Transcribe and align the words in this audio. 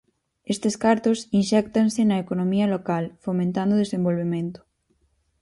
Estes 0.53 0.75
cartos 0.83 1.17
inxéctanse 1.39 2.01
na 2.05 2.17
economía 2.23 2.67
local, 2.75 3.03
fomentando 3.25 3.71
o 3.75 3.81
desenvolvemento. 3.83 4.59